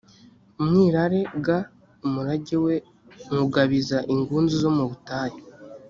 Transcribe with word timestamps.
umwirare 0.61 1.19
g 1.45 1.47
umurage 2.05 2.55
we 2.65 2.75
nywugabiza 3.29 3.97
ingunzu 4.13 4.55
zo 4.63 4.71
mu 4.77 4.85
butayu 4.91 5.39